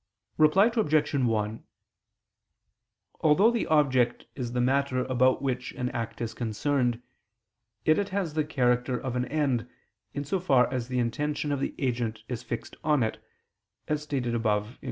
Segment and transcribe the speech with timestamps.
[0.39, 1.13] Reply Obj.
[1.13, 1.63] 1:
[3.19, 7.03] Although the object is the matter about which an act is concerned,
[7.85, 9.69] yet it has the character of an end,
[10.15, 13.23] in so far as the intention of the agent is fixed on it,
[13.87, 14.75] as stated above (Q.